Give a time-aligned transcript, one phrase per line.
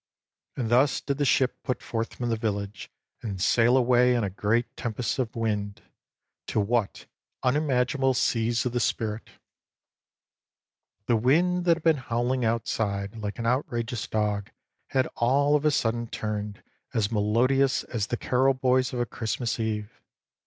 [0.57, 2.89] And thus did the ship put forth from the village
[3.21, 5.83] and sail away in a great tempest of wind
[6.47, 7.05] to what
[7.43, 9.33] unimaginable seas of the spirit I
[11.05, 14.49] The wind that had been howling outside like an outrageous dog
[14.87, 16.63] had all of a sudden turned
[16.95, 20.01] as melodious as the carol boys of a Christmas Eve.